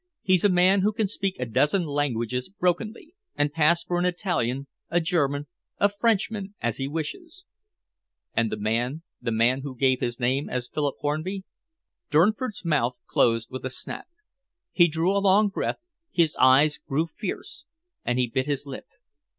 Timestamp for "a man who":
0.43-0.93